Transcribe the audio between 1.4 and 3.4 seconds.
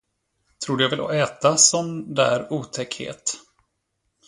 sådan där otäckhet?